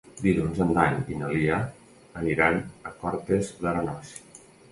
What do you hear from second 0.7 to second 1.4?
Dan i na